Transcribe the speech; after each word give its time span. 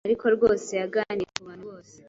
Ariko 0.07 0.25
rwose 0.35 0.71
yaganiriye 0.81 1.31
kubantu 1.37 1.65
bose 1.71 1.93